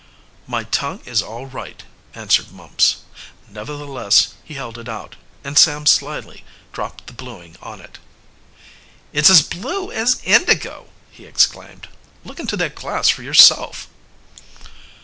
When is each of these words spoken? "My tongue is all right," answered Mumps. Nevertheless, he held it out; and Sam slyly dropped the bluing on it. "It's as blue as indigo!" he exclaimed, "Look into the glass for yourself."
"My 0.47 0.63
tongue 0.63 1.01
is 1.05 1.21
all 1.21 1.45
right," 1.45 1.83
answered 2.15 2.51
Mumps. 2.51 3.01
Nevertheless, 3.47 4.33
he 4.43 4.55
held 4.55 4.79
it 4.79 4.89
out; 4.89 5.15
and 5.43 5.55
Sam 5.59 5.85
slyly 5.85 6.43
dropped 6.73 7.05
the 7.05 7.13
bluing 7.13 7.55
on 7.61 7.79
it. 7.79 7.99
"It's 9.13 9.29
as 9.29 9.43
blue 9.43 9.91
as 9.91 10.19
indigo!" 10.23 10.87
he 11.11 11.27
exclaimed, 11.27 11.87
"Look 12.25 12.39
into 12.39 12.57
the 12.57 12.69
glass 12.69 13.09
for 13.09 13.21
yourself." 13.21 13.89